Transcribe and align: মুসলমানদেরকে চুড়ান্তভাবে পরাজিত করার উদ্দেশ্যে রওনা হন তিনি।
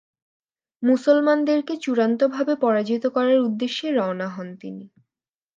মুসলমানদেরকে 0.83 1.73
চুড়ান্তভাবে 1.77 2.53
পরাজিত 2.55 3.03
করার 3.07 3.39
উদ্দেশ্যে 3.39 3.87
রওনা 3.91 4.27
হন 4.29 4.47
তিনি। 4.55 4.85